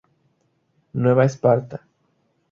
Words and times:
Nueva 0.93 1.25
Esparta. 1.25 1.85